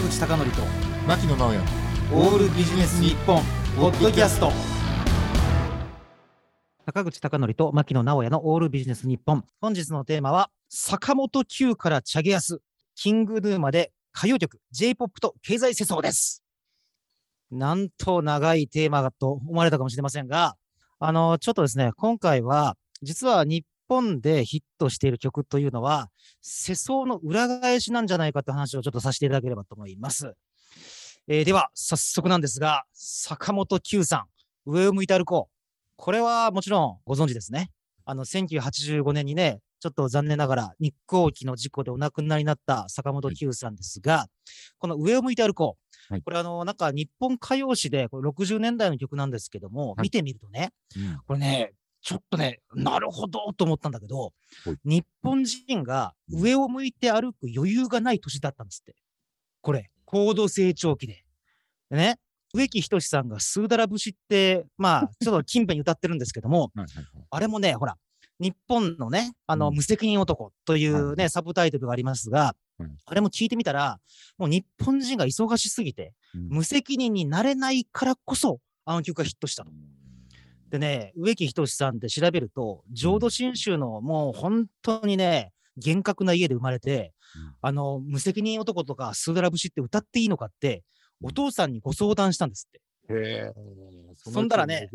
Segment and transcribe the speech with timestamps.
[0.00, 0.62] 坂口孝則と
[1.06, 1.60] 牧野直哉。
[2.14, 3.42] オールビジネス日本
[3.76, 4.50] ポッドキャスト。
[6.86, 9.44] 坂口孝則と牧野直哉のオールビジネス日本。
[9.60, 12.60] 本日のテーマは坂本九からチャゲアス
[12.96, 16.42] キングヌーまで歌謡曲 J-POP と経済世相です。
[17.50, 20.56] なんと長いテーマだと思われたかもしれませんが
[20.98, 26.08] あのちょっとですね今回は実は日本でヒットしている曲というのは、
[26.40, 30.34] 世相の裏返しなんじゃないかという話をちょっとさせていただければと思います。
[31.26, 34.24] えー、では、早速なんですが、坂本九さん、
[34.64, 35.54] 上を向いて歩こう。
[35.96, 37.70] これはもちろんご存知ですね。
[38.04, 44.28] あの、1985年にね、ちょっと残念ながら日航機の事故でお亡くなりになった坂本九さんですが、はい、
[44.78, 46.12] この上を向いて歩こう。
[46.12, 54.32] はい、これあの、なんか日本歌謡史で、これ60年代の曲なんですけども、はい、見てみるとね、うん、これね、ちょっとね、なるほどと思ったんだけど、
[54.84, 58.94] 日本人が上を向いて歩く余裕がない年だったんですって。
[59.60, 61.24] これ、高度成長期で。
[61.90, 62.18] でね、
[62.54, 66.72] 植木仁さんがスーダラ節って、まあ、 ちょっと近辺に歌ってるんですけども、
[67.30, 67.96] あれもね、ほら、
[68.38, 72.56] 日本のね、あの、無責任男というね、サブタイトルがありますが、
[73.04, 74.00] あれも聞いてみたら、
[74.38, 79.70] もう日本人が忙しすぎて、無責任になれないからこそ、あの曲がヒットしたと。
[80.70, 90.82] でね、植木仁さんって調べると、浄土真宗のもう本当にね、厳格な家で生まれて、うん、あの、無責任男とかスーダラ節って歌っていいのかって、
[91.22, 92.80] お父さんにご相談したんですって。
[93.12, 93.52] へえ。
[94.16, 94.88] そんだらね、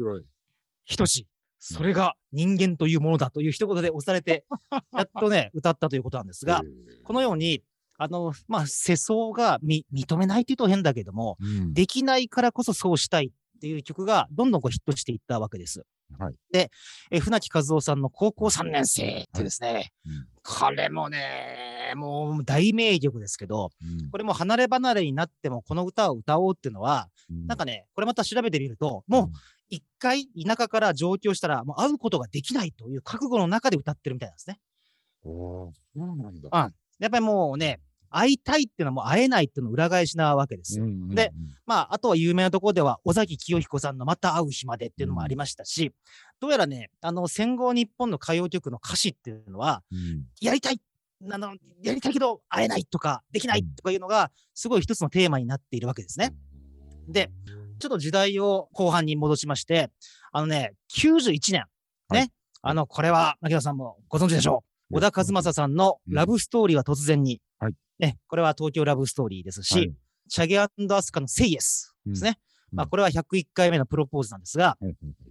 [0.86, 1.28] 仁志、
[1.60, 4.46] それが人間というものだという一言で押されて、
[4.94, 6.62] やっとね、 歌ったということなんですが、
[7.04, 7.64] このように、
[7.98, 15.86] あの、まあ、世相が認めないって言うと変だけども、うん、できないからこそそうしたいっていう曲がどんどんこうヒットしていったわけです。
[16.20, 16.72] はい、で、
[17.12, 29.28] え船木和夫さんの高校3年生ってですね、はいうん、これもね、もう大名曲ですけど、うん、これも離れ離れになってもこの歌を歌おうっていうのは、うん、なんかね、これまた調べてみると、もう
[29.70, 34.60] 一回田舎から上京したらもう会うことができないという覚悟の中で歌ってるみたいなんですね。
[35.24, 36.50] おそうなんだ。
[36.52, 36.74] うん。
[37.00, 37.80] やっぱりもうね、
[38.10, 40.80] 会いたいっていうのはもう会えないっていうの裏返しなわけです。
[40.80, 41.32] うんうんうん、で、
[41.66, 45.94] まあ、あとは有名なところでは、尾崎清彦さんのまた会う日までっていうのもありましたし、うん、
[46.40, 50.80] どうやらね、あの、戦後日本の歌謡曲の歌詞っていうのは、うん、やりたい
[51.32, 56.34] あの、やりたいけど会えないとか、できないとかいうのが、すごい一つのテーマになっているわけですね。
[57.08, 57.32] で、
[57.80, 59.90] ちょっと時代を後半に戻しまして、
[60.32, 61.68] あのね、91年、ね、
[62.10, 62.30] はい、
[62.62, 64.96] あの、これは、牧野さんもご存知でしょう。
[64.96, 67.42] 小田和正さんのラブストーリーは突然に、
[68.00, 69.94] ね、これは東京ラブストーリーですし、はい、
[70.30, 70.70] チャゲア
[71.02, 72.38] スカのセイエスですね。
[72.72, 74.78] うん、まあ、これは101回目のプロポーズなんですが、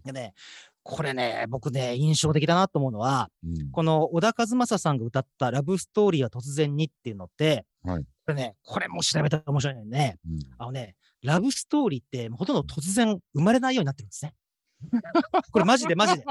[0.04, 0.34] でね、
[0.82, 14.34] これね、僕ね、印象的だなと思うのは、うん、この小田和正さんが歌ったラブストーリーは突然にっていうのって、はい、これね、これも調べたら面白いね、うん、あのね、ラブストーリーってほとんど突然生まれないようになってるんですね。
[15.52, 16.24] これマジでマジで。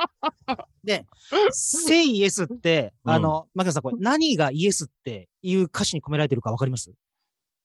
[0.84, 1.06] で、
[1.52, 6.94] say yes って、あの、マキさん、これ何がイエスっていう歌詞に込められてるかわかります？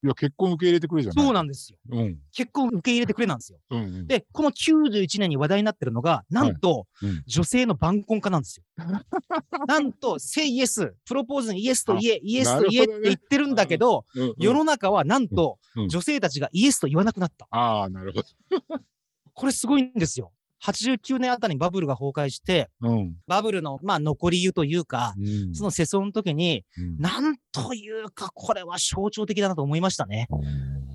[0.04, 1.78] いや、結婚受け入れてくれじゃないそうなんですよ。
[1.90, 3.58] うん、結婚受け入れてくれなんですよ。
[3.70, 8.64] うんうん、で、この91年に話題になってるのが、なんと、はいうん、女性の晩婚化なんですよ。
[9.66, 17.48] なんと、say yes、プロポーズにイエスと言え、イエスと言えって言ってるんだけど、うんうん、世の中はなんと、女性たちがイエスと言わなくなった。
[17.50, 18.80] ああ、なるほど。
[19.34, 20.32] これすごいんですよ。
[20.64, 30.28] 89年あたりにバブルが崩壊して、うん、バブルの、まあ、残り湯というか、うん、その世相の時に、うん、なんというか、これは象徴的だなと思いましたね。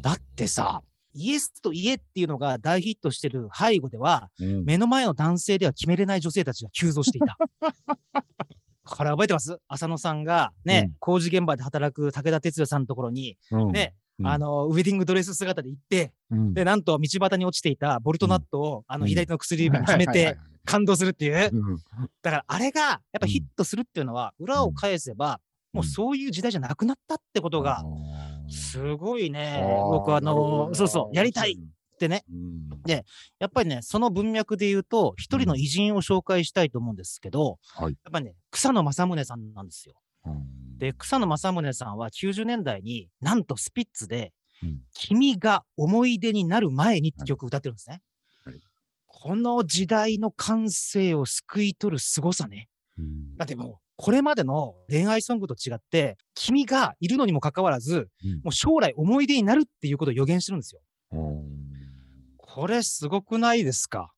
[0.01, 0.81] だってさ、
[1.13, 7.37] イエスと家っていうのが大ヒットしてる背後では、目の前の男性では決めれない女性たちが急増していた。
[8.85, 9.57] これ覚えてます？
[9.67, 13.37] 浅野さんがね、工事現場で働く武田鉄矢さんのところに、
[13.71, 13.93] ね、
[14.25, 21.51] あの、ウェディングドレス姿で行って、うん、で、なんと道端に落ちていたボルトナットを、あの、左手の薬指にはめて、感動するっていう。
[22.21, 25.39] だから、あれが、やっぱヒットするっていうのは、裏を返せば、
[25.73, 27.83] もうそういう時代じゃなくなったってことが、
[28.49, 29.61] すごいね、
[29.91, 32.23] 僕あの、そうそう、やりたいってね。
[32.85, 33.05] で、
[33.39, 39.95] やっぱりね、その文脈で言うと、一人の偉人を紹介したいと思うんですけど、やっぱりね、草野正宗さんなんですよ。
[40.77, 48.01] で、草野正宗さんは90年代になんとスピッツで、うん、君が思い出になる前にって曲を歌ってるんですね。
[48.45, 48.53] はい。
[48.53, 48.63] はい、
[49.07, 52.69] この時代の感性を救い取る凄さね。
[52.97, 60.81] うん、だってもう、これまでの恋愛ソングと違って、君がいるのにもかかわらず、うん、もう将来思い出になるっていうことを予言してるんですよ。
[62.37, 64.13] これすごくないですか、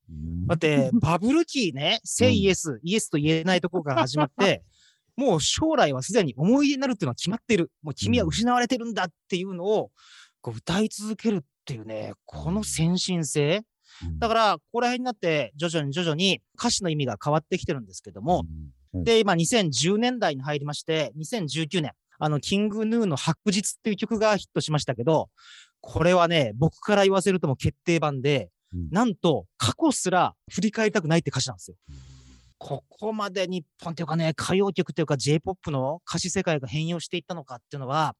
[0.47, 4.63] だって、バブル期ね、 セイイエス、イエスと言えないところから始まって、
[5.15, 7.71] もう将来はすでに思い出になるっていうのは決まっている。
[7.81, 9.91] もう君は失われてるんだっていうのを、
[10.41, 13.57] こう歌い続けるっていうね、この先進性。
[13.57, 13.65] うん
[14.19, 18.43] だから、ここら辺になって、徐々に徐々に歌詞の意味が変わってきてるんですけども、
[18.93, 25.29] うんで、今2010年代に入りまして、2019年、あの、キングヌーの白日っていう曲がヒットしましたけど、
[25.81, 31.77] これはね、僕から言わせるともう決定版で、うんなんと過去すら振り返りたくないって歌詞なんですよ。
[32.57, 38.15] ここまで日本というかね、歌謡曲というか J-POP の歌詞世界が変容していったのかっていうのは、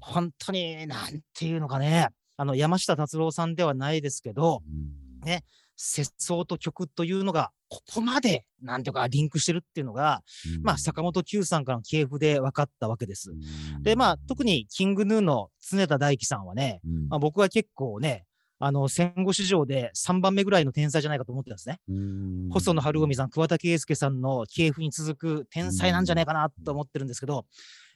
[0.00, 5.26] 本当に、なんていうのかね、あの、山下達郎さんではないですけど、うん。
[5.26, 5.44] ね
[5.78, 10.22] 節奏と曲というのが、ここまで、なんていうか、リンクしてるっていうのが、
[10.56, 10.62] うん。
[10.62, 13.32] まあ、坂本九さんからの系譜で分かったわけです。
[13.32, 13.82] うん。
[13.82, 17.08] で、まあ、特にキングヌーの常田大樹さんはね、うん。
[17.08, 18.25] まあ、僕は結構ね、
[18.58, 21.80] あの、戦後史上で3番目ぐらいの天才じゃないかと思ってたんですね。
[21.88, 27.44] うん細野晴臣さん、桑田佳祐さんの系譜に続く天才なんじゃないかなと思ってるんですけど、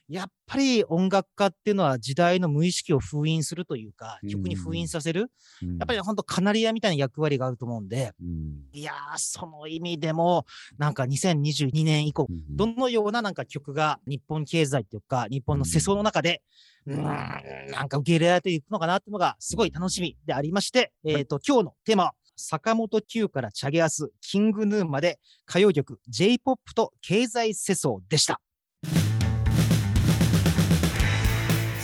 [0.09, 5.31] やっぱり音楽家っていうのは時代の無意識を封印するというか、曲に封印させる、
[5.61, 5.77] うん。
[5.77, 8.63] やっぱり本当カナリアみたいな役割があると思うんで、うん。
[8.73, 10.45] いやー、その意味でも、
[10.77, 16.41] なんか2022年以降、どのようななんか曲が日本経済っていうか、日本の世相の中で、
[16.85, 17.03] うーん、
[17.71, 28.41] なんか受け入れられていくのかなっていうのがすごい楽しみでありまして、えっ、と、今日のテーマは、坂本九からチャゲアス、キングヌーまで歌謡曲 J-POP と経済世相でした。